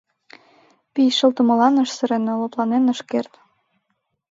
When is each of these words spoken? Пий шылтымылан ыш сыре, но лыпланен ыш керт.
Пий 0.93 1.09
шылтымылан 1.17 1.75
ыш 1.83 1.89
сыре, 1.97 2.17
но 2.25 2.31
лыпланен 2.41 2.85
ыш 2.93 2.99
керт. 3.11 3.33